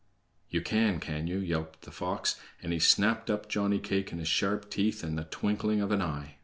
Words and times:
"You 0.49 0.61
can, 0.61 0.99
can 0.99 1.27
you?" 1.27 1.37
yelped 1.37 1.81
the 1.83 1.91
fox, 1.91 2.39
and 2.63 2.73
he 2.73 2.79
snapped 2.79 3.29
up 3.29 3.43
the 3.43 3.49
Johnny 3.49 3.77
cake 3.77 4.11
in 4.11 4.17
his 4.17 4.27
sharp 4.27 4.67
teeth 4.71 5.03
in 5.03 5.15
the 5.15 5.25
twinkling 5.25 5.79
of 5.79 5.91
an 5.91 6.01
eye. 6.01 6.37